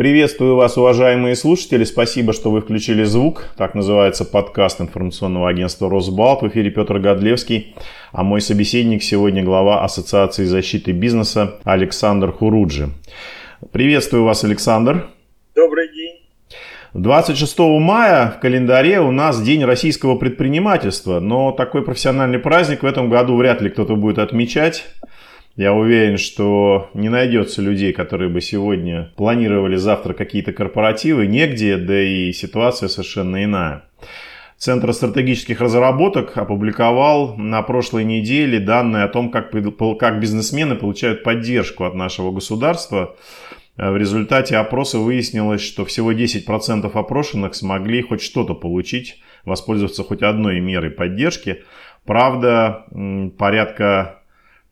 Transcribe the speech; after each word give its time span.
Приветствую 0.00 0.56
вас, 0.56 0.78
уважаемые 0.78 1.36
слушатели. 1.36 1.84
Спасибо, 1.84 2.32
что 2.32 2.50
вы 2.50 2.62
включили 2.62 3.04
звук. 3.04 3.50
Так 3.58 3.74
называется 3.74 4.24
подкаст 4.24 4.80
информационного 4.80 5.50
агентства 5.50 5.90
«Росбалт». 5.90 6.40
В 6.40 6.48
эфире 6.48 6.70
Петр 6.70 6.98
Годлевский. 6.98 7.76
А 8.10 8.22
мой 8.22 8.40
собеседник 8.40 9.02
сегодня 9.02 9.42
глава 9.42 9.84
Ассоциации 9.84 10.46
защиты 10.46 10.92
бизнеса 10.92 11.58
Александр 11.64 12.32
Хуруджи. 12.32 12.88
Приветствую 13.72 14.24
вас, 14.24 14.42
Александр. 14.42 15.06
Добрый 15.54 15.92
день. 15.92 16.20
26 16.94 17.58
мая 17.58 18.30
в 18.38 18.40
календаре 18.40 19.00
у 19.00 19.10
нас 19.10 19.38
День 19.42 19.64
российского 19.64 20.16
предпринимательства, 20.16 21.20
но 21.20 21.52
такой 21.52 21.82
профессиональный 21.82 22.38
праздник 22.38 22.84
в 22.84 22.86
этом 22.86 23.10
году 23.10 23.36
вряд 23.36 23.60
ли 23.60 23.68
кто-то 23.68 23.96
будет 23.96 24.18
отмечать. 24.18 24.82
Я 25.60 25.74
уверен, 25.74 26.16
что 26.16 26.88
не 26.94 27.10
найдется 27.10 27.60
людей, 27.60 27.92
которые 27.92 28.30
бы 28.30 28.40
сегодня 28.40 29.12
планировали 29.16 29.76
завтра 29.76 30.14
какие-то 30.14 30.54
корпоративы. 30.54 31.26
Негде, 31.26 31.76
да 31.76 32.02
и 32.02 32.32
ситуация 32.32 32.88
совершенно 32.88 33.44
иная. 33.44 33.84
Центр 34.56 34.90
стратегических 34.94 35.60
разработок 35.60 36.38
опубликовал 36.38 37.36
на 37.36 37.60
прошлой 37.60 38.04
неделе 38.04 38.58
данные 38.58 39.04
о 39.04 39.08
том, 39.08 39.30
как, 39.30 39.50
как 39.98 40.18
бизнесмены 40.18 40.76
получают 40.76 41.24
поддержку 41.24 41.84
от 41.84 41.94
нашего 41.94 42.30
государства. 42.30 43.16
В 43.76 43.98
результате 43.98 44.56
опроса 44.56 44.98
выяснилось, 44.98 45.60
что 45.60 45.84
всего 45.84 46.14
10% 46.14 46.90
опрошенных 46.90 47.54
смогли 47.54 48.00
хоть 48.00 48.22
что-то 48.22 48.54
получить, 48.54 49.20
воспользоваться 49.44 50.04
хоть 50.04 50.22
одной 50.22 50.58
мерой 50.60 50.90
поддержки. 50.90 51.64
Правда, 52.06 52.86
порядка 53.36 54.19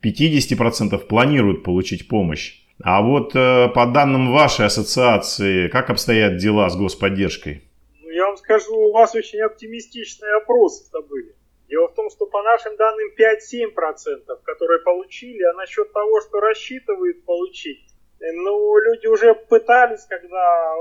50% 0.03 0.97
планируют 1.07 1.63
получить 1.63 2.07
помощь. 2.07 2.59
А 2.81 3.01
вот 3.01 3.35
э, 3.35 3.67
по 3.75 3.85
данным 3.87 4.31
вашей 4.31 4.65
ассоциации, 4.65 5.67
как 5.67 5.89
обстоят 5.89 6.37
дела 6.37 6.69
с 6.69 6.77
господдержкой? 6.77 7.63
Ну, 8.01 8.09
я 8.09 8.27
вам 8.27 8.37
скажу, 8.37 8.73
у 8.73 8.93
вас 8.93 9.13
очень 9.15 9.41
оптимистичные 9.41 10.35
опросы-то 10.37 11.01
были. 11.01 11.35
Дело 11.67 11.87
в 11.89 11.93
том, 11.93 12.09
что 12.09 12.25
по 12.25 12.41
нашим 12.41 12.77
данным 12.77 13.09
5-7%, 13.19 14.39
которые 14.43 14.79
получили, 14.79 15.43
а 15.43 15.53
насчет 15.53 15.91
того, 15.91 16.21
что 16.21 16.39
рассчитывают 16.39 17.25
получить, 17.25 17.83
э, 18.21 18.31
ну, 18.31 18.77
люди 18.79 19.07
уже 19.07 19.35
пытались, 19.35 20.05
когда 20.05 20.75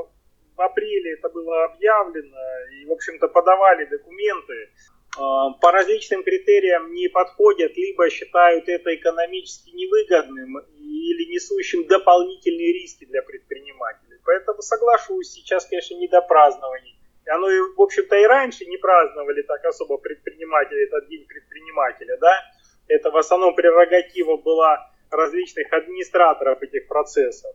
в 0.56 0.60
апреле 0.60 1.14
это 1.14 1.28
было 1.30 1.64
объявлено, 1.64 2.38
и, 2.80 2.84
в 2.86 2.92
общем-то, 2.92 3.28
подавали 3.28 3.86
документы. 3.86 4.70
А, 5.18 5.50
по 5.50 5.72
различным 5.72 6.22
критериям 6.22 6.92
не 6.92 7.08
подходят, 7.08 7.76
либо 7.76 8.08
считают 8.08 8.68
это 8.68 8.94
экономически 8.94 9.70
невыгодным 9.70 10.58
или 10.78 11.32
несущим 11.32 11.86
дополнительные 11.86 12.72
риски 12.72 13.04
для 13.04 13.22
предпринимателей. 13.22 14.18
Поэтому 14.24 14.62
соглашусь, 14.62 15.30
сейчас, 15.30 15.66
конечно, 15.66 15.96
не 15.96 16.08
до 16.08 16.20
празднований. 16.22 16.96
Оно, 17.26 17.48
в 17.76 17.82
общем-то, 17.82 18.16
и 18.16 18.24
раньше 18.24 18.64
не 18.66 18.76
праздновали 18.76 19.42
так 19.42 19.64
особо 19.64 19.98
предприниматели, 19.98 20.86
этот 20.86 21.08
день 21.08 21.26
предпринимателя, 21.26 22.16
да. 22.18 22.44
Это 22.86 23.10
в 23.10 23.16
основном 23.16 23.54
прерогатива 23.54 24.36
была 24.36 24.90
различных 25.10 25.72
администраторов 25.72 26.62
этих 26.62 26.86
процессов. 26.86 27.54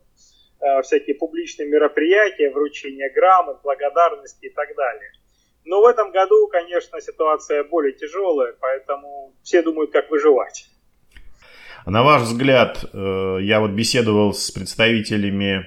Э, 0.60 0.82
всякие 0.82 1.16
публичные 1.16 1.68
мероприятия, 1.68 2.50
вручение 2.50 3.10
грамот, 3.10 3.62
благодарности 3.64 4.46
и 4.46 4.50
так 4.50 4.76
далее. 4.76 5.12
Но 5.66 5.82
в 5.82 5.86
этом 5.86 6.12
году, 6.12 6.48
конечно, 6.48 7.00
ситуация 7.02 7.64
более 7.64 7.94
тяжелая, 7.94 8.54
поэтому 8.60 9.34
все 9.44 9.62
думают, 9.62 9.92
как 9.92 10.10
выживать. 10.10 10.68
На 11.86 12.04
ваш 12.04 12.24
взгляд, 12.24 12.86
э, 12.94 13.38
я 13.42 13.60
вот 13.60 13.72
беседовал 13.72 14.34
с 14.34 14.52
представителями 14.52 15.66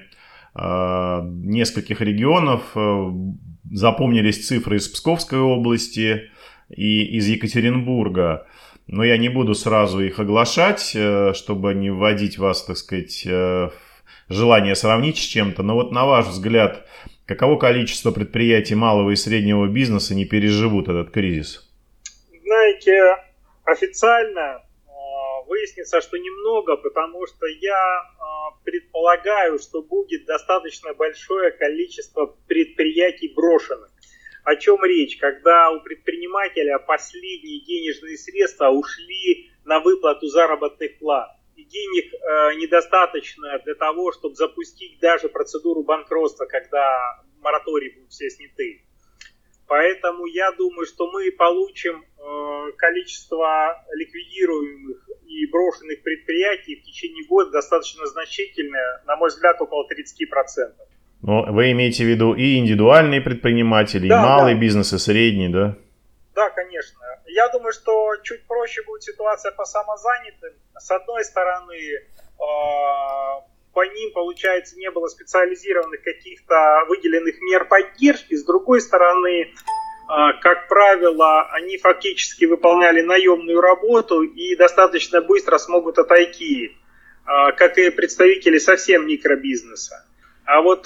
э, 0.55 1.19
нескольких 1.23 2.01
регионов, 2.01 2.61
э, 2.75 3.11
запомнились 3.71 4.47
цифры 4.47 4.77
из 4.77 4.87
Псковской 4.87 5.39
области 5.39 6.31
и 6.69 7.17
из 7.17 7.27
Екатеринбурга. 7.27 8.47
Но 8.87 9.03
я 9.03 9.17
не 9.17 9.29
буду 9.29 9.53
сразу 9.53 9.99
их 9.99 10.17
оглашать, 10.19 10.95
чтобы 11.33 11.73
не 11.73 11.89
вводить 11.89 12.37
вас, 12.37 12.63
так 12.63 12.77
сказать, 12.77 13.25
в 13.25 13.73
желание 14.29 14.75
сравнить 14.75 15.17
с 15.17 15.21
чем-то. 15.21 15.61
Но 15.61 15.73
вот 15.73 15.91
на 15.91 16.05
ваш 16.05 16.27
взгляд, 16.27 16.87
Каково 17.27 17.57
количество 17.57 18.11
предприятий 18.11 18.75
малого 18.75 19.11
и 19.11 19.17
среднего 19.17 19.67
бизнеса 19.67 20.15
не 20.15 20.23
переживут 20.23 20.87
этот 20.87 21.11
кризис? 21.11 21.69
Знаете, 22.41 23.17
официально 23.65 24.63
э, 24.63 24.91
выяснится, 25.45 25.99
что 25.99 26.17
немного, 26.17 26.77
потому 26.77 27.27
что 27.27 27.45
я 27.47 27.75
э, 27.75 28.63
предполагаю, 28.63 29.59
что 29.59 29.81
будет 29.81 30.25
достаточно 30.25 30.93
большое 30.93 31.51
количество 31.51 32.33
предприятий 32.47 33.33
брошенных. 33.35 33.91
О 34.45 34.55
чем 34.55 34.81
речь? 34.85 35.17
Когда 35.17 35.71
у 35.71 35.81
предпринимателя 35.81 36.79
последние 36.79 37.59
денежные 37.59 38.17
средства 38.17 38.69
ушли 38.69 39.51
на 39.65 39.81
выплату 39.81 40.27
заработных 40.27 40.97
плат 40.99 41.36
денег 41.67 42.13
э, 42.13 42.55
недостаточно 42.55 43.59
для 43.63 43.75
того, 43.75 44.11
чтобы 44.11 44.35
запустить 44.35 44.99
даже 44.99 45.29
процедуру 45.29 45.83
банкротства, 45.83 46.45
когда 46.45 47.23
моратории 47.41 47.93
будут 47.95 48.11
все 48.11 48.29
сняты. 48.29 48.83
Поэтому 49.67 50.25
я 50.25 50.51
думаю, 50.53 50.85
что 50.85 51.11
мы 51.11 51.29
получим 51.31 52.03
э, 52.03 52.71
количество 52.77 53.83
ликвидируемых 53.93 55.09
и 55.25 55.45
брошенных 55.47 56.01
предприятий 56.03 56.77
в 56.77 56.83
течение 56.83 57.25
года 57.27 57.51
достаточно 57.51 58.05
значительное, 58.05 59.03
на 59.05 59.17
мой 59.17 59.27
взгляд, 59.27 59.61
около 59.61 59.85
30%. 59.85 60.71
Но 61.21 61.43
вы 61.51 61.71
имеете 61.71 62.05
в 62.05 62.07
виду 62.07 62.33
и 62.33 62.57
индивидуальные 62.57 63.21
предприниматели, 63.21 64.07
да, 64.07 64.19
и 64.19 64.21
малый 64.21 64.53
да. 64.53 64.59
бизнес, 64.59 64.93
и 64.93 64.97
средний, 64.97 65.49
да? 65.49 65.75
Да, 66.33 66.49
конечно. 66.51 66.99
Я 67.37 67.49
думаю, 67.49 67.71
что 67.71 68.15
чуть 68.23 68.47
проще 68.47 68.81
будет 68.81 69.03
ситуация 69.03 69.51
по 69.51 69.63
самозанятым. 69.63 70.53
С 70.75 70.89
одной 70.89 71.23
стороны, 71.23 71.75
э, 71.75 72.01
по 73.73 73.85
ним, 73.85 74.11
получается, 74.11 74.75
не 74.75 74.89
было 74.89 75.07
специализированных 75.07 76.01
каких-то 76.01 76.85
выделенных 76.87 77.39
мер 77.41 77.65
поддержки. 77.65 78.33
С 78.33 78.43
другой 78.43 78.81
стороны, 78.81 79.43
э, 79.43 79.51
как 80.41 80.67
правило, 80.67 81.43
они 81.51 81.77
фактически 81.77 82.45
выполняли 82.45 83.01
наемную 83.01 83.61
работу 83.61 84.23
и 84.23 84.55
достаточно 84.55 85.21
быстро 85.21 85.59
смогут 85.59 85.99
отойти, 85.99 86.71
э, 86.71 87.51
как 87.55 87.77
и 87.77 87.91
представители 87.91 88.57
совсем 88.57 89.05
микробизнеса. 89.05 90.03
А 90.43 90.61
вот 90.61 90.85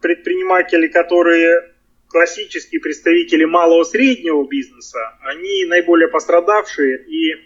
предприниматели, 0.00 0.86
которые 0.86 1.69
классические 2.10 2.80
представители 2.80 3.44
малого 3.44 3.84
среднего 3.84 4.46
бизнеса, 4.46 4.98
они 5.22 5.64
наиболее 5.66 6.08
пострадавшие 6.08 7.04
и 7.06 7.36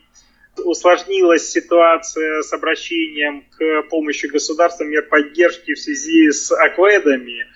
усложнилась 0.65 1.49
ситуация 1.51 2.43
с 2.43 2.53
обращением 2.53 3.45
к 3.51 3.89
помощи 3.91 4.27
государства 4.27 4.85
мер 4.85 5.03
поддержки 5.09 5.75
в 5.75 5.79
связи 5.79 6.31
с 6.31 6.51
акведами, 6.53 7.47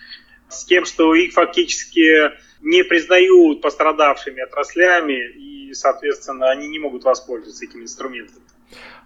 с 0.48 0.64
тем, 0.64 0.84
что 0.84 1.14
их 1.14 1.32
фактически 1.32 2.32
не 2.60 2.82
признают 2.82 3.62
пострадавшими 3.62 4.42
отраслями, 4.42 5.68
и, 5.68 5.72
соответственно, 5.74 6.50
они 6.50 6.68
не 6.68 6.78
могут 6.78 7.04
воспользоваться 7.04 7.64
этим 7.64 7.82
инструментом. 7.82 8.42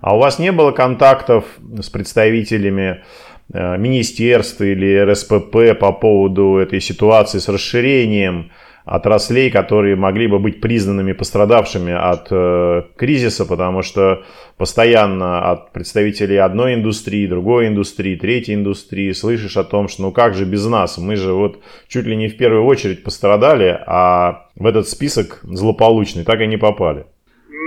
А 0.00 0.16
у 0.16 0.18
вас 0.18 0.38
не 0.38 0.50
было 0.50 0.72
контактов 0.72 1.44
с 1.80 1.88
представителями 1.88 3.04
министерств 3.52 4.60
или 4.60 4.98
РСПП 4.98 5.78
по 5.78 5.92
поводу 5.92 6.56
этой 6.56 6.80
ситуации 6.80 7.38
с 7.38 7.48
расширением 7.48 8.50
отраслей, 8.84 9.50
которые 9.50 9.96
могли 9.96 10.26
бы 10.26 10.38
быть 10.38 10.60
признанными 10.60 11.12
пострадавшими 11.12 11.92
от 11.92 12.28
э, 12.30 12.82
кризиса, 12.96 13.46
потому 13.46 13.82
что 13.82 14.24
постоянно 14.56 15.50
от 15.50 15.72
представителей 15.72 16.38
одной 16.38 16.74
индустрии, 16.74 17.26
другой 17.26 17.68
индустрии, 17.68 18.16
третьей 18.16 18.54
индустрии 18.54 19.12
слышишь 19.12 19.56
о 19.56 19.64
том, 19.64 19.88
что 19.88 20.02
ну 20.02 20.12
как 20.12 20.34
же 20.34 20.44
без 20.44 20.66
нас, 20.66 20.98
мы 20.98 21.16
же 21.16 21.32
вот 21.32 21.60
чуть 21.88 22.06
ли 22.06 22.16
не 22.16 22.28
в 22.28 22.36
первую 22.36 22.64
очередь 22.64 23.04
пострадали, 23.04 23.78
а 23.86 24.48
в 24.56 24.66
этот 24.66 24.88
список 24.88 25.40
злополучный 25.44 26.24
так 26.24 26.40
и 26.40 26.46
не 26.46 26.56
попали 26.56 27.06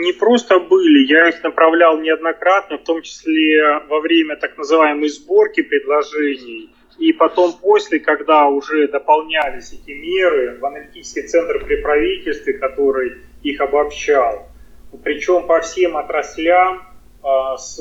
не 0.01 0.13
просто 0.13 0.59
были, 0.59 1.05
я 1.07 1.29
их 1.29 1.43
направлял 1.43 1.97
неоднократно, 1.99 2.77
в 2.77 2.83
том 2.83 3.01
числе 3.01 3.79
во 3.87 3.99
время 3.99 4.35
так 4.35 4.57
называемой 4.57 5.09
сборки 5.09 5.61
предложений, 5.61 6.71
и 6.97 7.13
потом 7.13 7.53
после, 7.53 7.99
когда 7.99 8.47
уже 8.47 8.87
дополнялись 8.87 9.73
эти 9.73 9.91
меры 9.91 10.57
в 10.59 10.65
аналитический 10.65 11.23
центр 11.23 11.63
при 11.65 11.81
правительстве, 11.81 12.53
который 12.53 13.17
их 13.43 13.59
обобщал. 13.61 14.47
Причем 15.03 15.45
по 15.45 15.59
всем 15.59 15.97
отраслям 15.97 16.83
а, 17.21 17.57
с 17.57 17.77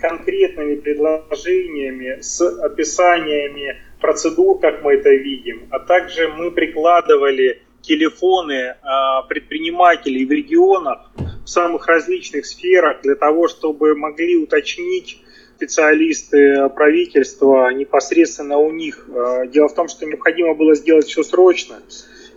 конкретными 0.00 0.76
предложениями, 0.76 2.20
с 2.20 2.40
описаниями 2.40 3.80
процедур, 4.00 4.60
как 4.60 4.82
мы 4.82 4.94
это 4.94 5.10
видим, 5.10 5.68
а 5.70 5.80
также 5.80 6.28
мы 6.28 6.50
прикладывали 6.50 7.62
телефоны 7.80 8.76
а, 8.82 9.22
предпринимателей 9.22 10.26
в 10.26 10.30
регионах 10.30 11.10
в 11.48 11.50
самых 11.50 11.86
различных 11.86 12.44
сферах 12.44 13.00
для 13.00 13.14
того, 13.14 13.48
чтобы 13.48 13.94
могли 13.94 14.36
уточнить 14.36 15.22
специалисты 15.56 16.68
правительства 16.68 17.72
непосредственно 17.72 18.58
у 18.58 18.70
них. 18.70 19.08
Э, 19.08 19.46
дело 19.46 19.68
в 19.68 19.74
том, 19.74 19.88
что 19.88 20.04
необходимо 20.04 20.52
было 20.52 20.74
сделать 20.74 21.06
все 21.06 21.22
срочно. 21.22 21.76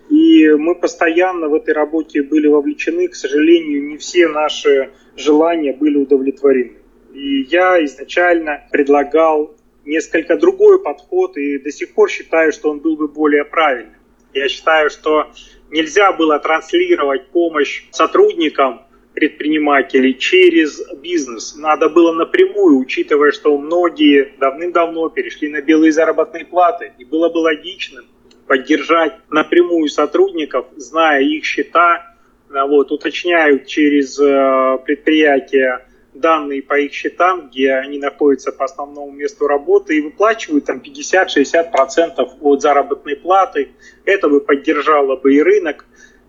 И 0.10 0.48
мы 0.52 0.76
постоянно 0.76 1.50
в 1.50 1.56
этой 1.56 1.74
работе 1.74 2.24
были 2.24 2.48
вовлечены. 2.48 3.10
К 3.10 3.16
сожалению, 3.16 3.84
не 3.90 3.98
все 3.98 4.30
наши 4.30 4.92
желания 5.18 5.74
были 5.74 5.98
удовлетворены. 5.98 6.78
И 7.14 7.42
я 7.42 7.84
изначально 7.84 8.64
предлагал 8.72 9.54
несколько 9.84 10.38
другой 10.38 10.82
подход 10.82 11.36
и 11.36 11.60
до 11.60 11.70
сих 11.70 11.94
пор 11.94 12.10
считаю, 12.10 12.54
что 12.54 12.70
он 12.70 12.80
был 12.80 12.96
бы 12.96 13.10
более 13.10 13.44
правильным. 13.44 13.98
Я 14.34 14.48
считаю, 14.48 14.90
что 14.90 15.32
нельзя 15.70 16.14
было 16.14 16.40
транслировать 16.40 17.28
помощь 17.28 17.84
сотрудникам 17.92 18.84
предпринимателей 19.14 20.18
через 20.18 20.82
бизнес. 21.02 21.56
Надо 21.56 21.90
было 21.90 22.14
напрямую, 22.14 22.78
учитывая, 22.78 23.32
что 23.32 23.58
многие 23.58 24.34
давным-давно 24.40 25.10
перешли 25.10 25.50
на 25.50 25.62
белые 25.62 25.92
заработные 25.92 26.46
платы. 26.46 26.94
И 26.98 27.06
было 27.06 27.30
бы 27.30 27.38
логичным 27.38 28.06
поддержать 28.48 29.14
напрямую 29.30 29.88
сотрудников, 29.90 30.68
зная 30.76 31.22
их 31.22 31.46
счета, 31.46 32.16
вот, 32.50 32.92
уточняют 32.92 33.66
через 33.68 34.20
э, 34.20 34.78
предприятия 34.86 35.88
данные 36.14 36.62
по 36.62 36.78
их 36.78 36.94
счетам, 36.94 37.48
где 37.48 37.72
они 37.74 37.98
находятся 37.98 38.52
по 38.52 38.66
основному 38.66 39.12
месту 39.12 39.48
работы, 39.48 39.98
и 39.98 40.02
выплачивают 40.02 40.66
там 40.66 40.82
50-60% 40.86 42.38
от 42.42 42.62
заработной 42.62 43.16
платы. 43.16 43.72
Это 44.06 44.28
бы 44.28 44.42
поддержало 44.42 45.16
бы 45.16 45.34
и 45.34 45.42
рынок. 45.42 45.86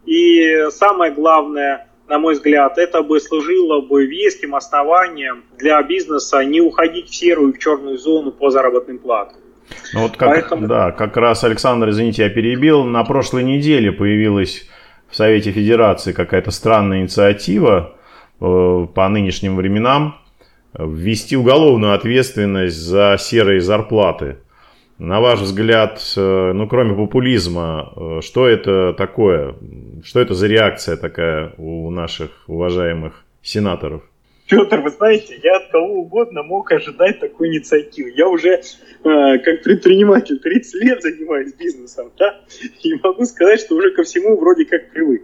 И 0.06 0.67
самое 0.70 1.12
главное, 1.12 1.88
на 2.08 2.19
мой 2.19 2.34
взгляд, 2.34 2.78
это 2.78 3.02
бы 3.02 3.20
служило 3.20 3.81
бы 3.81 4.06
веским 4.06 4.54
основанием 4.54 5.44
для 5.58 5.82
бизнеса 5.82 6.44
не 6.44 6.60
уходить 6.60 7.08
в 7.08 7.14
серую 7.14 7.52
и 7.52 7.56
в 7.56 7.58
черную 7.58 7.99
зону 7.99 8.32
по 8.32 8.50
заработным 8.50 8.99
платам. 8.99 9.37
Ну 9.94 10.02
вот 10.02 10.16
как, 10.16 10.28
Поэтому... 10.28 10.66
да, 10.66 10.90
как 10.90 11.16
раз, 11.16 11.44
Александр, 11.44 11.90
извините, 11.90 12.25
я 12.25 12.28
перебил. 12.28 12.84
На 12.84 13.04
прошлой 13.04 13.43
неделе 13.43 13.93
появилась 13.93 14.69
в 15.08 15.16
Совете 15.16 15.52
Федерации 15.52 16.12
какая-то 16.12 16.50
странная 16.50 17.00
инициатива, 17.00 17.96
Э, 18.43 18.88
по 18.93 19.08
нынешним 19.08 19.55
временам 19.55 20.16
ввести 20.76 21.37
уголовную 21.37 21.94
ответственность 21.94 22.76
за 22.76 23.16
серые 23.20 23.60
зарплаты. 23.60 24.38
На 25.04 25.20
ваш 25.20 25.40
взгляд, 25.40 26.00
э, 26.16 26.52
ну 26.54 26.69
кроме 26.69 26.94
популизма, 26.94 27.93
э, 27.96 28.20
что 28.22 28.46
это 28.46 28.93
такое? 28.93 29.56
Что 30.04 30.20
это 30.20 30.34
за 30.34 30.46
реакция 30.46 30.96
такая 30.96 31.54
у 31.56 31.90
наших 31.90 32.31
уважаемых 32.46 33.25
сенаторов? 33.43 34.02
Петр, 34.52 34.81
вы 34.81 34.90
знаете, 34.90 35.40
я 35.43 35.56
от 35.56 35.69
кого 35.69 36.00
угодно 36.00 36.43
мог 36.43 36.70
ожидать 36.72 37.20
такой 37.20 37.49
инициативы. 37.49 38.12
Я 38.14 38.28
уже 38.28 38.50
э, 38.50 38.60
как 39.02 39.62
предприниматель 39.62 40.38
30 40.40 40.75
лет 40.82 41.00
занимаюсь 41.00 41.54
бизнесом, 41.54 42.12
да, 42.19 42.38
и 42.82 42.93
могу 43.02 43.25
сказать, 43.25 43.60
что 43.60 43.76
уже 43.76 43.93
ко 43.93 44.02
всему 44.02 44.37
вроде 44.37 44.66
как 44.66 44.90
привык. 44.90 45.22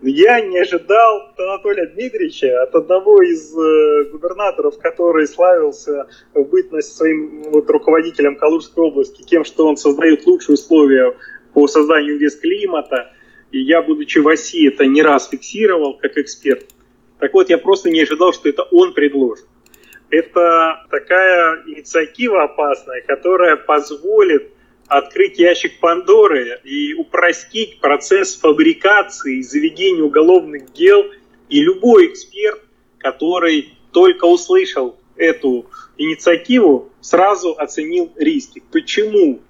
Но 0.00 0.08
я 0.08 0.40
не 0.40 0.58
ожидал 0.58 1.28
от 1.28 1.38
Анатолия 1.38 1.88
Дмитриевича, 1.88 2.62
от 2.62 2.74
одного 2.74 3.20
из 3.20 3.54
э, 3.54 4.10
губернаторов, 4.12 4.78
который 4.78 5.26
славился 5.26 6.06
в 6.32 6.42
бытность 6.44 6.96
своим 6.96 7.42
вот, 7.50 7.68
руководителем 7.68 8.36
Калужской 8.36 8.84
области, 8.84 9.20
тем, 9.20 9.44
что 9.44 9.66
он 9.66 9.76
создает 9.76 10.24
лучшие 10.24 10.54
условия 10.54 11.14
по 11.52 11.68
созданию 11.68 12.18
климата. 12.40 13.12
И 13.52 13.60
я, 13.60 13.82
будучи 13.82 14.20
в 14.20 14.26
России, 14.26 14.68
это 14.68 14.86
не 14.86 15.02
раз 15.02 15.28
фиксировал 15.28 15.98
как 15.98 16.16
эксперт– 16.16 16.64
так 17.20 17.34
вот, 17.34 17.50
я 17.50 17.58
просто 17.58 17.90
не 17.90 18.00
ожидал, 18.02 18.32
что 18.32 18.48
это 18.48 18.62
он 18.62 18.94
предложит. 18.94 19.46
Это 20.10 20.86
такая 20.90 21.62
инициатива 21.66 22.44
опасная, 22.44 23.02
которая 23.02 23.56
позволит 23.56 24.50
открыть 24.88 25.38
ящик 25.38 25.78
Пандоры 25.78 26.60
и 26.64 26.94
упростить 26.94 27.80
процесс 27.80 28.34
фабрикации 28.34 29.38
и 29.38 29.42
заведения 29.42 30.02
уголовных 30.02 30.72
дел. 30.72 31.04
И 31.48 31.62
любой 31.62 32.06
эксперт, 32.06 32.60
который 32.98 33.74
только 33.92 34.24
услышал 34.24 34.98
эту 35.16 35.66
инициативу, 35.96 36.90
сразу 37.00 37.54
оценил 37.56 38.12
риски. 38.16 38.62
Почему 38.72 39.40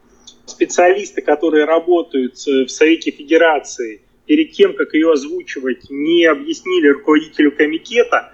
специалисты, 0.44 1.22
которые 1.22 1.64
работают 1.64 2.34
в 2.34 2.68
Совете 2.68 3.12
Федерации, 3.12 4.02
перед 4.30 4.52
тем, 4.52 4.74
как 4.74 4.94
ее 4.94 5.10
озвучивать, 5.10 5.90
не 5.90 6.24
объяснили 6.24 6.86
руководителю 6.86 7.50
комитета, 7.50 8.32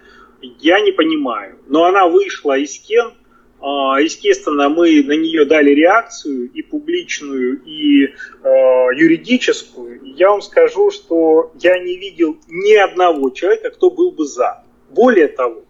я 0.60 0.78
не 0.80 0.92
понимаю. 0.92 1.56
Но 1.68 1.86
она 1.86 2.06
вышла 2.06 2.58
из 2.58 2.78
Кен, 2.80 3.14
а, 3.62 3.98
Естественно, 3.98 4.68
мы 4.68 5.02
на 5.02 5.12
нее 5.12 5.46
дали 5.46 5.70
реакцию 5.70 6.50
и 6.52 6.60
публичную, 6.60 7.62
и 7.64 8.08
э, 8.08 8.10
юридическую. 8.94 10.00
Я 10.02 10.32
вам 10.32 10.42
скажу, 10.42 10.90
что 10.90 11.52
я 11.54 11.78
не 11.78 11.96
видел 11.96 12.36
ни 12.46 12.74
одного 12.74 13.30
человека, 13.30 13.70
кто 13.70 13.90
был 13.90 14.12
бы 14.12 14.26
за. 14.26 14.64
Более 14.90 15.28
того, 15.28 15.64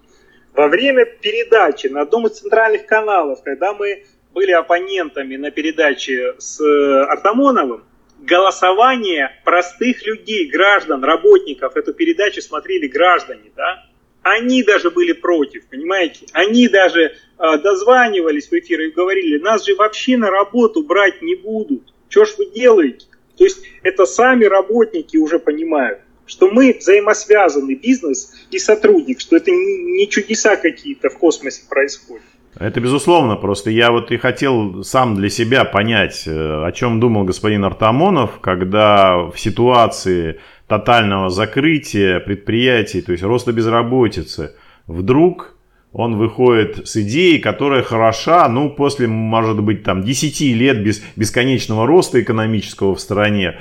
во 0.54 0.66
время 0.66 1.04
передачи 1.04 1.86
на 1.86 2.00
одном 2.00 2.26
из 2.26 2.40
центральных 2.40 2.86
каналов, 2.86 3.44
когда 3.44 3.74
мы 3.74 4.02
были 4.34 4.50
оппонентами 4.50 5.36
на 5.36 5.52
передаче 5.52 6.34
с 6.38 6.60
Артамоновым, 6.60 7.84
голосование 8.18 9.30
простых 9.44 10.04
людей, 10.06 10.48
граждан, 10.48 11.04
работников, 11.04 11.76
эту 11.76 11.92
передачу 11.92 12.40
смотрели 12.40 12.86
граждане, 12.86 13.50
да, 13.54 13.86
они 14.22 14.62
даже 14.64 14.90
были 14.90 15.12
против, 15.12 15.66
понимаете? 15.68 16.26
Они 16.32 16.68
даже 16.68 17.00
э, 17.38 17.58
дозванивались 17.58 18.48
в 18.48 18.52
эфир 18.54 18.80
и 18.80 18.90
говорили, 18.90 19.38
нас 19.38 19.64
же 19.64 19.76
вообще 19.76 20.16
на 20.16 20.30
работу 20.30 20.82
брать 20.82 21.22
не 21.22 21.36
будут. 21.36 21.94
Что 22.08 22.24
ж 22.24 22.34
вы 22.38 22.46
делаете? 22.46 23.06
То 23.36 23.44
есть 23.44 23.62
это 23.82 24.06
сами 24.06 24.44
работники 24.44 25.16
уже 25.16 25.38
понимают, 25.38 26.00
что 26.26 26.50
мы 26.50 26.76
взаимосвязаны, 26.76 27.74
бизнес 27.74 28.34
и 28.50 28.58
сотрудник, 28.58 29.20
что 29.20 29.36
это 29.36 29.50
не 29.52 30.08
чудеса 30.08 30.56
какие-то 30.56 31.08
в 31.08 31.18
космосе 31.18 31.62
происходят. 31.68 32.24
Это 32.58 32.80
безусловно, 32.80 33.36
просто 33.36 33.70
я 33.70 33.90
вот 33.90 34.10
и 34.10 34.16
хотел 34.16 34.82
сам 34.82 35.14
для 35.14 35.28
себя 35.28 35.66
понять, 35.66 36.24
э, 36.26 36.64
о 36.64 36.72
чем 36.72 37.00
думал 37.00 37.24
господин 37.24 37.64
Артамонов, 37.66 38.40
когда 38.40 39.18
в 39.18 39.38
ситуации 39.38 40.40
тотального 40.66 41.28
закрытия 41.28 42.18
предприятий, 42.18 43.02
то 43.02 43.12
есть 43.12 43.22
роста 43.22 43.52
безработицы, 43.52 44.54
вдруг 44.86 45.54
он 45.92 46.16
выходит 46.16 46.88
с 46.88 46.96
идеей, 46.96 47.40
которая 47.40 47.82
хороша, 47.82 48.48
ну, 48.48 48.70
после, 48.70 49.06
может 49.06 49.62
быть, 49.62 49.82
там, 49.82 50.02
10 50.02 50.40
лет 50.54 50.82
без, 50.82 51.02
бесконечного 51.14 51.86
роста 51.86 52.22
экономического 52.22 52.94
в 52.94 53.00
стране, 53.00 53.58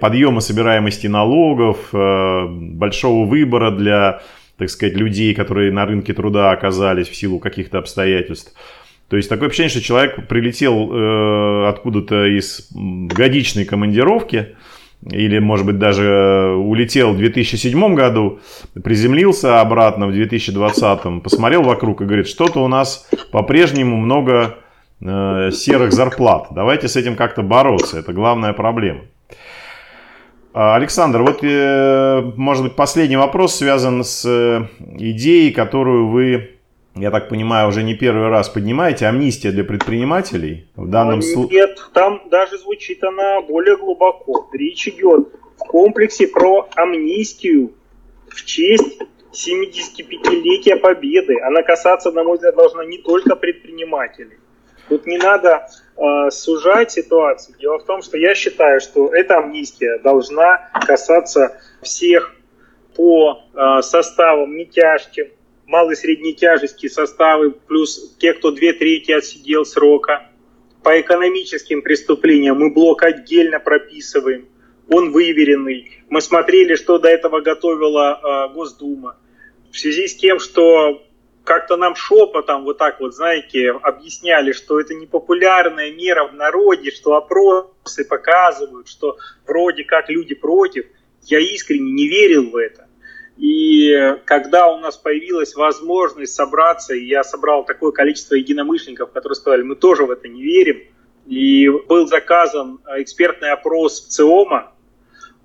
подъема 0.00 0.40
собираемости 0.40 1.06
налогов, 1.06 1.78
э, 1.92 2.46
большого 2.48 3.26
выбора 3.26 3.70
для 3.70 4.22
так 4.58 4.68
сказать, 4.70 4.96
людей, 4.96 5.34
которые 5.34 5.72
на 5.72 5.86
рынке 5.86 6.12
труда 6.12 6.50
оказались 6.50 7.08
в 7.08 7.16
силу 7.16 7.38
каких-то 7.38 7.78
обстоятельств. 7.78 8.52
То 9.08 9.16
есть 9.16 9.28
такое 9.28 9.48
ощущение, 9.48 9.70
что 9.70 9.80
человек 9.80 10.28
прилетел 10.28 10.92
э, 10.92 11.68
откуда-то 11.68 12.26
из 12.26 12.68
годичной 12.74 13.64
командировки, 13.64 14.56
или, 15.10 15.38
может 15.38 15.64
быть, 15.64 15.78
даже 15.78 16.54
улетел 16.56 17.12
в 17.12 17.18
2007 17.18 17.94
году, 17.94 18.40
приземлился 18.82 19.60
обратно 19.60 20.08
в 20.08 20.12
2020, 20.12 21.22
посмотрел 21.22 21.62
вокруг 21.62 22.02
и 22.02 22.04
говорит, 22.04 22.26
что-то 22.26 22.64
у 22.64 22.68
нас 22.68 23.08
по-прежнему 23.30 23.96
много 23.96 24.56
э, 25.00 25.50
серых 25.52 25.92
зарплат. 25.92 26.48
Давайте 26.50 26.88
с 26.88 26.96
этим 26.96 27.14
как-то 27.14 27.42
бороться, 27.42 28.00
это 28.00 28.12
главная 28.12 28.52
проблема. 28.52 29.02
А, 30.52 30.76
Александр, 30.76 31.22
вот, 31.22 31.42
э, 31.42 32.32
может 32.36 32.64
быть, 32.64 32.74
последний 32.74 33.16
вопрос 33.16 33.56
связан 33.56 34.02
с 34.02 34.24
э, 34.24 34.66
идеей, 34.98 35.52
которую 35.52 36.08
вы, 36.08 36.50
я 36.96 37.10
так 37.10 37.28
понимаю, 37.28 37.68
уже 37.68 37.82
не 37.82 37.94
первый 37.94 38.28
раз 38.28 38.48
поднимаете, 38.48 39.06
амнистия 39.06 39.50
для 39.52 39.64
предпринимателей 39.64 40.66
в 40.74 40.88
данном 40.88 41.22
случае. 41.22 41.60
Нет, 41.60 41.90
там 41.92 42.22
даже 42.30 42.58
звучит 42.58 43.04
она 43.04 43.42
более 43.42 43.76
глубоко. 43.76 44.48
Речь 44.52 44.88
идет 44.88 45.28
в 45.56 45.60
комплексе 45.60 46.26
про 46.26 46.68
амнистию 46.76 47.72
в 48.28 48.44
честь 48.44 48.98
75-летия 49.32 50.76
Победы. 50.76 51.40
Она 51.42 51.62
касаться, 51.62 52.10
на 52.10 52.24
мой 52.24 52.36
взгляд, 52.36 52.56
должна 52.56 52.84
не 52.84 52.98
только 52.98 53.36
предпринимателей. 53.36 54.38
Тут 54.88 55.06
не 55.06 55.18
надо 55.18 55.68
э, 55.96 56.30
сужать 56.30 56.92
ситуацию. 56.92 57.56
Дело 57.58 57.78
в 57.78 57.84
том, 57.84 58.02
что 58.02 58.16
я 58.16 58.34
считаю, 58.34 58.80
что 58.80 59.08
эта 59.12 59.38
амнистия 59.38 59.98
должна 59.98 60.70
касаться 60.86 61.60
всех 61.82 62.34
по 62.96 63.42
э, 63.54 63.82
составам 63.82 64.56
не 64.56 64.66
тяжким, 64.66 65.28
малой 65.66 65.92
и 65.92 65.96
средней 65.96 66.34
тяжести 66.34 66.88
составы, 66.88 67.50
плюс 67.50 68.16
те, 68.18 68.32
кто 68.32 68.50
две 68.50 68.72
трети 68.72 69.12
отсидел 69.12 69.64
срока. 69.64 70.26
По 70.82 70.98
экономическим 71.00 71.82
преступлениям 71.82 72.58
мы 72.58 72.70
блок 72.70 73.02
отдельно 73.02 73.60
прописываем. 73.60 74.48
Он 74.88 75.12
выверенный. 75.12 76.00
Мы 76.08 76.22
смотрели, 76.22 76.76
что 76.76 76.98
до 76.98 77.08
этого 77.08 77.40
готовила 77.40 78.48
э, 78.50 78.54
Госдума. 78.54 79.18
В 79.70 79.78
связи 79.78 80.08
с 80.08 80.16
тем, 80.16 80.38
что 80.38 81.02
как-то 81.48 81.78
нам 81.78 81.96
шепотом 81.96 82.64
вот 82.64 82.76
так 82.76 83.00
вот, 83.00 83.14
знаете, 83.14 83.70
объясняли, 83.70 84.52
что 84.52 84.78
это 84.78 84.92
непопулярная 84.92 85.90
мера 85.90 86.28
в 86.28 86.34
народе, 86.34 86.90
что 86.90 87.14
опросы 87.14 88.04
показывают, 88.06 88.86
что 88.86 89.16
вроде 89.46 89.84
как 89.84 90.10
люди 90.10 90.34
против. 90.34 90.84
Я 91.22 91.38
искренне 91.40 91.90
не 91.90 92.06
верил 92.06 92.50
в 92.50 92.56
это. 92.56 92.86
И 93.38 93.94
когда 94.26 94.68
у 94.68 94.78
нас 94.78 94.98
появилась 94.98 95.54
возможность 95.54 96.34
собраться, 96.34 96.94
я 96.94 97.24
собрал 97.24 97.64
такое 97.64 97.92
количество 97.92 98.34
единомышленников, 98.34 99.12
которые 99.12 99.36
сказали, 99.36 99.62
мы 99.62 99.74
тоже 99.74 100.04
в 100.04 100.10
это 100.10 100.28
не 100.28 100.42
верим, 100.42 100.82
и 101.26 101.66
был 101.88 102.06
заказан 102.08 102.78
экспертный 102.98 103.52
опрос 103.52 104.04
в 104.04 104.08
ЦИОМа, 104.08 104.70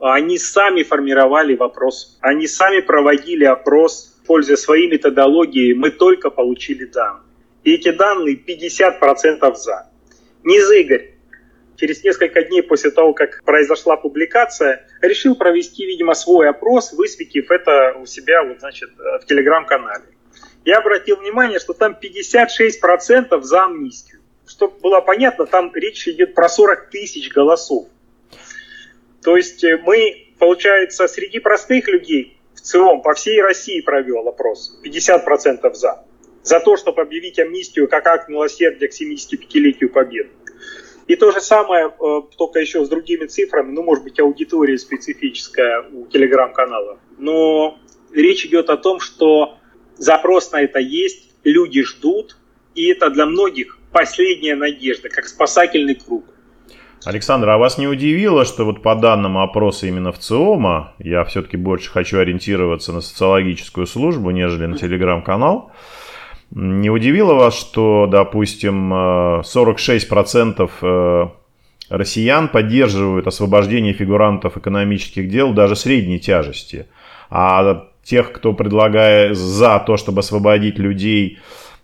они 0.02 0.38
сами 0.38 0.84
формировали 0.84 1.56
вопрос, 1.56 2.18
они 2.20 2.46
сами 2.48 2.82
проводили 2.82 3.46
опрос, 3.46 4.13
используя 4.24 4.56
свои 4.56 4.88
методологии, 4.88 5.74
мы 5.74 5.92
только 5.92 6.30
получили 6.30 6.86
данные. 6.86 7.24
И 7.64 7.74
эти 7.74 7.92
данные 7.92 8.36
50% 8.36 9.56
за. 9.56 9.90
Низ 10.44 10.72
Игорь 10.72 11.12
через 11.76 12.04
несколько 12.04 12.44
дней 12.44 12.62
после 12.64 12.92
того, 12.92 13.14
как 13.14 13.44
произошла 13.44 13.98
публикация, 13.98 14.88
решил 15.02 15.36
провести, 15.36 15.86
видимо, 15.86 16.14
свой 16.14 16.50
опрос, 16.50 16.94
высветив 16.94 17.52
это 17.52 17.98
у 18.00 18.06
себя 18.06 18.44
вот, 18.44 18.60
значит, 18.60 18.90
в 18.96 19.26
телеграм-канале. 19.26 20.06
Я 20.66 20.78
обратил 20.78 21.18
внимание, 21.18 21.60
что 21.60 21.74
там 21.74 21.98
56% 22.02 23.42
за 23.42 23.64
амнистию. 23.66 24.22
Чтобы 24.46 24.78
было 24.80 25.02
понятно, 25.02 25.46
там 25.46 25.72
речь 25.74 26.08
идет 26.08 26.36
про 26.36 26.48
40 26.48 26.90
тысяч 26.90 27.30
голосов. 27.32 27.88
То 29.24 29.36
есть 29.36 29.64
э, 29.64 29.78
мы, 29.84 30.28
получается, 30.38 31.08
среди 31.08 31.40
простых 31.40 31.88
людей 31.88 32.38
целом 32.64 33.02
по 33.02 33.14
всей 33.14 33.42
России 33.42 33.82
провел 33.82 34.28
опрос. 34.28 34.80
50% 34.84 35.74
за. 35.74 36.04
За 36.42 36.60
то, 36.60 36.76
чтобы 36.76 37.02
объявить 37.02 37.40
амнистию 37.40 37.88
как 37.88 38.08
акт 38.08 38.30
милосердия 38.30 38.88
к 38.88 38.92
75-летию 38.92 39.90
Победы. 39.90 40.30
И 41.08 41.16
то 41.16 41.32
же 41.32 41.42
самое, 41.42 41.88
э, 41.88 42.22
только 42.38 42.60
еще 42.60 42.84
с 42.86 42.90
другими 42.90 43.26
цифрами, 43.26 43.72
ну, 43.72 43.84
может 43.84 44.04
быть, 44.04 44.20
аудитория 44.20 44.78
специфическая 44.78 45.84
у 45.92 46.08
телеграм-канала. 46.08 47.00
Но 47.18 47.78
речь 48.14 48.46
идет 48.46 48.70
о 48.70 48.78
том, 48.78 49.00
что 49.00 49.58
запрос 49.98 50.52
на 50.52 50.62
это 50.62 50.80
есть, 50.80 51.32
люди 51.44 51.84
ждут, 51.84 52.38
и 52.74 52.88
это 52.88 53.10
для 53.10 53.26
многих 53.26 53.78
последняя 53.92 54.56
надежда, 54.56 55.10
как 55.10 55.28
спасательный 55.28 55.96
круг. 55.96 56.24
Александр, 57.06 57.50
а 57.50 57.58
вас 57.58 57.78
не 57.78 57.88
удивило, 57.88 58.46
что 58.46 58.66
вот 58.66 58.82
по 58.82 58.96
данным 58.96 59.38
опроса 59.38 59.88
именно 59.88 60.12
в 60.12 60.20
циома, 60.20 60.94
я 61.00 61.24
все-таки 61.26 61.58
больше 61.58 61.92
хочу 61.92 62.20
ориентироваться 62.20 62.94
на 62.94 63.02
социологическую 63.02 63.88
службу, 63.88 64.32
нежели 64.32 64.66
на 64.66 64.78
телеграм-канал, 64.78 65.72
не 66.52 66.90
удивило 66.90 67.34
вас, 67.34 67.58
что, 67.58 68.08
допустим, 68.10 68.94
46% 68.94 70.70
э, 70.82 70.86
э, 70.86 71.28
россиян 71.90 72.48
поддерживают 72.48 73.28
освобождение 73.28 73.94
фигурантов 73.94 74.58
экономических 74.58 75.30
дел 75.30 75.52
даже 75.54 75.76
средней 75.76 76.20
тяжести, 76.20 76.88
а 77.30 77.88
тех, 78.04 78.32
кто 78.34 78.54
предлагает 78.54 79.36
за 79.36 79.82
то, 79.86 79.98
чтобы 79.98 80.20
освободить 80.20 80.78
людей 80.78 81.40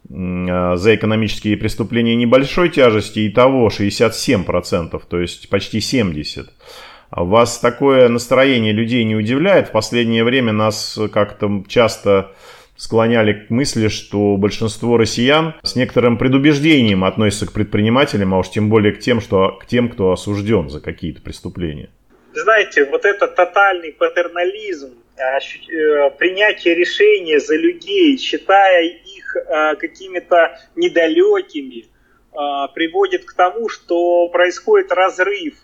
за 0.08 0.96
экономические 0.96 1.58
преступления 1.58 2.16
небольшой 2.16 2.70
тяжести, 2.70 3.20
и 3.20 3.30
того 3.30 3.70
67%, 3.70 5.02
то 5.08 5.20
есть 5.20 5.50
почти 5.50 5.80
70%. 5.80 6.48
Вас 7.12 7.60
такое 7.60 8.08
настроение 8.08 8.72
людей 8.72 9.04
не 9.04 9.16
удивляет? 9.16 9.70
В 9.70 9.72
последнее 9.72 10.24
время 10.24 10.54
нас 10.54 10.98
как-то 11.12 11.64
часто 11.68 12.34
склоняли 12.80 13.34
к 13.34 13.50
мысли, 13.50 13.90
что 13.90 14.38
большинство 14.38 14.96
россиян 14.96 15.54
с 15.64 15.76
некоторым 15.76 16.18
предубеждением 16.18 17.04
относятся 17.04 17.46
к 17.46 17.52
предпринимателям, 17.52 18.34
а 18.34 18.40
уж 18.40 18.50
тем 18.50 18.70
более 18.70 18.94
к 18.94 19.00
тем, 19.00 19.20
что, 19.20 19.60
к 19.62 19.66
тем 19.66 19.90
кто 19.90 20.12
осужден 20.12 20.70
за 20.70 20.80
какие-то 20.80 21.22
преступления. 21.22 21.90
Знаете, 22.34 22.86
вот 22.86 23.04
этот 23.04 23.36
тотальный 23.36 23.92
патернализм, 23.92 24.94
э, 25.18 26.10
принятие 26.18 26.76
решения 26.76 27.40
за 27.40 27.58
людей, 27.58 28.18
считая 28.18 28.86
их 28.86 29.19
э, 29.36 29.76
какими-то 29.76 30.60
недалекими, 30.76 31.86
э, 31.86 32.74
приводит 32.74 33.26
к 33.26 33.34
тому, 33.34 33.70
что 33.70 34.28
происходит 34.30 34.92
разрыв 34.92 35.56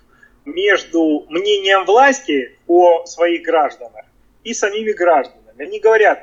между 0.46 1.26
мнением 1.30 1.86
власти 1.86 2.58
о 2.68 3.06
своих 3.06 3.44
гражданах 3.44 4.06
и 4.44 4.54
самими 4.54 4.92
гражданами. 4.92 5.42
Они 5.58 5.80
говорят, 5.80 6.20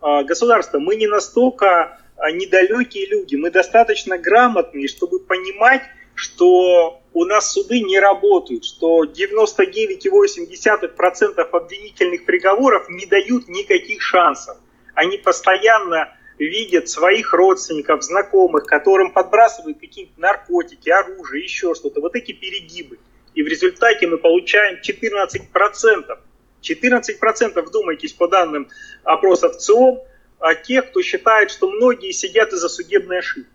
а, 0.00 0.24
государство, 0.24 0.80
мы 0.80 0.96
не 0.96 1.06
настолько 1.06 2.00
недалекие 2.32 3.06
люди, 3.06 3.36
мы 3.36 3.50
достаточно 3.50 4.18
грамотные, 4.18 4.88
чтобы 4.88 5.20
понимать, 5.20 5.82
что 6.14 7.00
у 7.12 7.24
нас 7.24 7.52
суды 7.52 7.80
не 7.80 7.98
работают, 7.98 8.64
что 8.64 9.02
99,8% 9.04 11.48
обвинительных 11.52 12.24
приговоров 12.26 12.88
не 12.88 13.06
дают 13.06 13.48
никаких 13.48 14.00
шансов. 14.02 14.56
Они 14.94 15.16
постоянно 15.16 16.16
видят 16.46 16.88
своих 16.88 17.32
родственников, 17.34 18.02
знакомых, 18.02 18.64
которым 18.64 19.12
подбрасывают 19.12 19.78
какие-то 19.78 20.12
наркотики, 20.18 20.88
оружие, 20.88 21.44
еще 21.44 21.74
что-то. 21.74 22.00
Вот 22.00 22.16
эти 22.16 22.32
перегибы. 22.32 22.98
И 23.34 23.42
в 23.42 23.46
результате 23.46 24.06
мы 24.06 24.18
получаем 24.18 24.78
14% 24.80 26.18
14% 26.62 27.62
вдумайтесь 27.62 28.12
по 28.12 28.28
данным 28.28 28.68
опросов 29.02 29.56
ЦИОМ, 29.56 30.00
а 30.38 30.54
тех, 30.54 30.90
кто 30.90 31.02
считает, 31.02 31.50
что 31.50 31.70
многие 31.70 32.12
сидят 32.12 32.52
из-за 32.52 32.68
судебной 32.68 33.18
ошибки. 33.18 33.50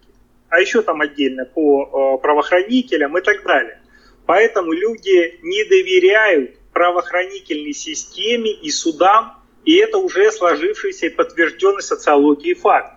А 0.50 0.60
еще 0.60 0.82
там 0.82 1.02
отдельно 1.02 1.46
по 1.46 2.18
э, 2.18 2.22
правоохранителям 2.22 3.18
и 3.18 3.22
так 3.22 3.44
далее. 3.44 3.80
Поэтому 4.26 4.72
люди 4.72 5.40
не 5.42 5.64
доверяют 5.66 6.58
правоохранительной 6.74 7.74
системе 7.74 8.52
и 8.52 8.70
судам, 8.70 9.34
и 9.66 9.76
это 9.76 9.98
уже 9.98 10.32
сложившийся 10.32 11.08
и 11.08 11.10
подтвержденный 11.10 11.82
социологией 11.82 12.56
факт. 12.56 12.94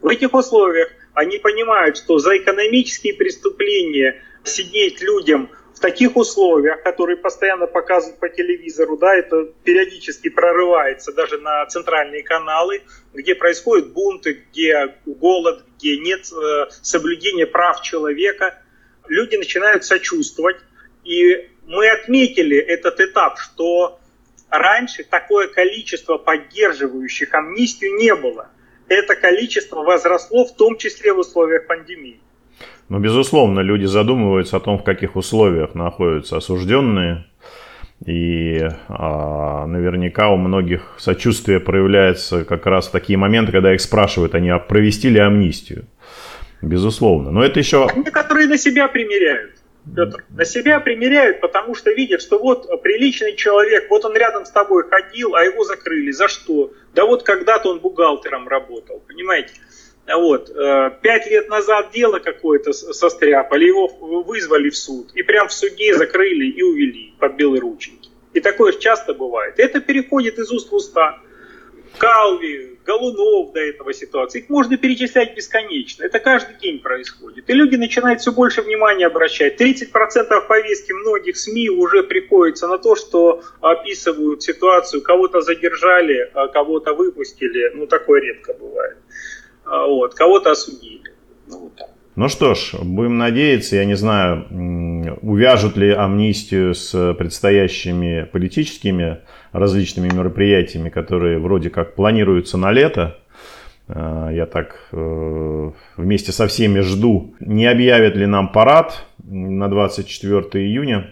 В 0.00 0.08
этих 0.08 0.34
условиях 0.34 0.90
они 1.14 1.38
понимают, 1.38 1.96
что 1.96 2.18
за 2.18 2.36
экономические 2.36 3.14
преступления 3.14 4.22
сидеть 4.44 5.00
людям 5.00 5.50
таких 5.82 6.16
условиях, 6.16 6.82
которые 6.82 7.18
постоянно 7.18 7.66
показывают 7.66 8.18
по 8.20 8.28
телевизору, 8.28 8.96
да, 8.96 9.14
это 9.14 9.52
периодически 9.64 10.30
прорывается 10.30 11.12
даже 11.12 11.38
на 11.38 11.66
центральные 11.66 12.22
каналы, 12.22 12.82
где 13.12 13.34
происходят 13.34 13.92
бунты, 13.92 14.44
где 14.48 14.96
голод, 15.04 15.64
где 15.76 15.98
нет 15.98 16.20
э, 16.32 16.66
соблюдения 16.80 17.46
прав 17.46 17.82
человека, 17.82 18.62
люди 19.08 19.36
начинают 19.36 19.84
сочувствовать. 19.84 20.56
И 21.04 21.50
мы 21.66 21.90
отметили 21.90 22.56
этот 22.56 23.00
этап, 23.00 23.38
что 23.38 23.98
раньше 24.52 25.02
такое 25.02 25.48
количество 25.48 26.18
поддерживающих 26.18 27.32
амнистию 27.34 27.96
не 27.96 28.14
было. 28.14 28.48
Это 28.88 29.16
количество 29.16 29.82
возросло 29.82 30.44
в 30.44 30.54
том 30.54 30.76
числе 30.76 31.12
в 31.12 31.18
условиях 31.18 31.66
пандемии. 31.66 32.20
Ну, 32.88 32.98
безусловно, 32.98 33.60
люди 33.60 33.86
задумываются 33.86 34.58
о 34.58 34.60
том, 34.60 34.78
в 34.78 34.84
каких 34.84 35.16
условиях 35.16 35.74
находятся 35.74 36.36
осужденные. 36.36 37.24
И 38.04 38.60
а, 38.88 39.66
наверняка 39.66 40.28
у 40.28 40.36
многих 40.36 40.94
сочувствие 40.98 41.60
проявляется 41.60 42.44
как 42.44 42.66
раз 42.66 42.88
в 42.88 42.90
такие 42.90 43.16
моменты, 43.16 43.52
когда 43.52 43.72
их 43.72 43.80
спрашивают, 43.80 44.34
они 44.34 44.50
а 44.50 44.58
провести 44.58 45.08
ли 45.08 45.20
амнистию. 45.20 45.86
Безусловно. 46.60 47.30
Но 47.30 47.42
это 47.42 47.60
еще... 47.60 47.88
Некоторые 47.96 48.48
на 48.48 48.58
себя 48.58 48.88
примеряют. 48.88 49.61
Петр, 49.96 50.24
на 50.30 50.44
себя 50.44 50.80
примеряют, 50.80 51.40
потому 51.40 51.74
что 51.74 51.90
видят, 51.90 52.22
что 52.22 52.38
вот 52.38 52.82
приличный 52.82 53.34
человек, 53.34 53.90
вот 53.90 54.04
он 54.04 54.16
рядом 54.16 54.44
с 54.44 54.50
тобой 54.50 54.88
ходил, 54.88 55.34
а 55.34 55.44
его 55.44 55.64
закрыли. 55.64 56.12
За 56.12 56.28
что? 56.28 56.72
Да 56.94 57.04
вот 57.04 57.24
когда-то 57.24 57.70
он 57.70 57.80
бухгалтером 57.80 58.48
работал, 58.48 59.02
понимаете? 59.06 59.54
Вот. 60.06 60.50
Э, 60.50 60.90
пять 61.00 61.26
лет 61.30 61.48
назад 61.48 61.90
дело 61.92 62.18
какое-то 62.18 62.72
состряпали, 62.72 63.64
его 63.66 63.88
вызвали 64.22 64.70
в 64.70 64.76
суд. 64.76 65.10
И 65.14 65.22
прям 65.22 65.48
в 65.48 65.52
суде 65.52 65.94
закрыли 65.94 66.46
и 66.46 66.62
увели 66.62 67.14
под 67.18 67.34
белые 67.34 67.60
рученьки. 67.60 68.10
И 68.32 68.40
такое 68.40 68.72
часто 68.72 69.14
бывает. 69.14 69.58
Это 69.58 69.80
переходит 69.80 70.38
из 70.38 70.50
уст 70.50 70.70
в 70.70 70.74
уста. 70.74 71.20
Калви, 71.98 72.78
Голунов 72.84 73.52
до 73.52 73.60
этого 73.60 73.92
ситуации. 73.92 74.40
Их 74.40 74.48
можно 74.48 74.76
перечислять 74.76 75.36
бесконечно. 75.36 76.04
Это 76.04 76.18
каждый 76.18 76.56
день 76.58 76.80
происходит. 76.80 77.48
И 77.48 77.52
люди 77.52 77.76
начинают 77.76 78.20
все 78.20 78.32
больше 78.32 78.62
внимания 78.62 79.06
обращать. 79.06 79.60
30% 79.60 79.92
повестки 80.48 80.92
многих 80.92 81.36
СМИ 81.36 81.70
уже 81.70 82.02
приходится 82.02 82.66
на 82.66 82.78
то, 82.78 82.96
что 82.96 83.42
описывают 83.60 84.42
ситуацию. 84.42 85.02
Кого-то 85.02 85.40
задержали, 85.40 86.30
а 86.34 86.48
кого-то 86.48 86.94
выпустили. 86.94 87.70
Ну, 87.74 87.86
такое 87.86 88.20
редко 88.20 88.54
бывает. 88.54 88.96
А, 89.64 89.86
вот, 89.86 90.14
кого-то 90.14 90.50
осудили. 90.50 91.12
Ну, 91.46 91.58
вот 91.58 91.76
так. 91.76 91.88
Ну 92.14 92.28
что 92.28 92.54
ж, 92.54 92.74
будем 92.82 93.16
надеяться, 93.16 93.76
я 93.76 93.86
не 93.86 93.94
знаю, 93.94 94.46
увяжут 95.10 95.76
ли 95.76 95.90
амнистию 95.90 96.74
с 96.74 97.14
предстоящими 97.14 98.28
политическими 98.32 99.18
различными 99.52 100.12
мероприятиями, 100.12 100.88
которые 100.88 101.38
вроде 101.38 101.70
как 101.70 101.94
планируются 101.94 102.56
на 102.58 102.72
лето. 102.72 103.18
Э, 103.88 104.28
я 104.32 104.46
так 104.46 104.76
э, 104.92 105.70
вместе 105.96 106.32
со 106.32 106.46
всеми 106.46 106.80
жду, 106.80 107.34
не 107.40 107.66
объявят 107.66 108.16
ли 108.16 108.26
нам 108.26 108.50
парад 108.52 109.04
на 109.24 109.68
24 109.68 110.64
июня. 110.64 111.10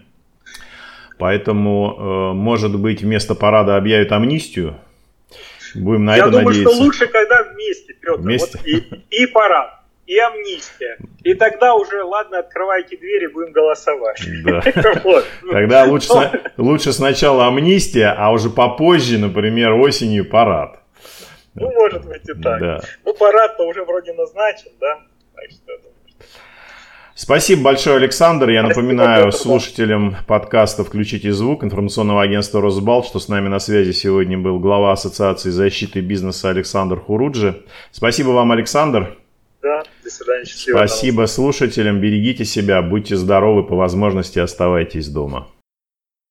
Поэтому, 1.19 1.97
э, 1.99 2.35
может 2.35 2.79
быть, 2.79 3.03
вместо 3.03 3.35
парада 3.35 3.77
объявят 3.77 4.13
амнистию. 4.13 4.77
Будем 5.75 6.05
на 6.05 6.17
Я 6.17 6.23
это 6.23 6.31
думаю, 6.31 6.47
надеяться. 6.47 6.75
что 6.75 6.85
лучше, 6.85 7.07
когда 7.07 7.45
вместе, 7.45 7.95
Петр. 7.95 8.21
Вместе? 8.21 8.59
Вот 8.59 8.67
и, 8.67 9.23
и 9.23 9.27
парад, 9.27 9.80
и 10.11 10.19
амнистия. 10.19 10.99
И 11.23 11.35
тогда 11.35 11.75
уже, 11.77 12.03
ладно, 12.03 12.41
открывайте 12.41 12.97
двери, 12.97 13.29
будем 13.29 13.53
голосовать. 13.53 14.21
Да. 14.45 14.61
Вот. 15.05 15.25
Тогда 15.49 15.85
лучше, 15.85 16.09
сна- 16.09 16.33
лучше 16.57 16.93
сначала 16.93 17.47
амнистия, 17.47 18.13
а 18.19 18.33
уже 18.33 18.51
попозже, 18.51 19.19
например, 19.19 19.75
осенью 19.75 20.29
парад. 20.29 20.81
Ну, 21.55 21.71
может 21.73 22.05
быть 22.07 22.29
и 22.29 22.35
так. 22.35 22.61
Да. 22.61 22.81
Ну, 23.05 23.15
парад-то 23.15 23.69
уже 23.69 23.85
вроде 23.85 24.13
назначен, 24.13 24.73
да? 24.81 24.99
Так 25.37 25.45
что, 25.51 25.73
Спасибо 27.15 27.63
большое, 27.63 27.97
Александр. 27.97 28.49
Я 28.49 28.63
Спасибо, 28.65 28.83
напоминаю 28.83 29.25
Петр, 29.27 29.37
слушателям 29.37 30.17
подкаста 30.27 30.83
«Включите 30.83 31.33
звук» 31.33 31.63
информационного 31.63 32.23
агентства 32.23 32.61
«Росбалт», 32.61 33.07
что 33.07 33.21
с 33.21 33.29
нами 33.29 33.47
на 33.47 33.61
связи 33.61 33.93
сегодня 33.93 34.39
был 34.39 34.59
глава 34.59 34.91
Ассоциации 34.91 35.51
защиты 35.51 36.01
бизнеса 36.01 36.49
Александр 36.49 36.99
Хуруджи. 36.99 37.63
Спасибо 37.93 38.31
вам, 38.31 38.51
Александр. 38.51 39.20
Да, 39.63 39.83
до 40.03 40.11
свидания, 40.11 40.45
счастливо. 40.45 40.79
Спасибо 40.79 41.27
слушателям. 41.27 42.01
Берегите 42.01 42.45
себя, 42.45 42.83
будьте 42.83 43.17
здоровы, 43.17 43.63
по 43.63 43.77
возможности 43.77 44.39
оставайтесь 44.39 45.09
дома. 45.09 45.49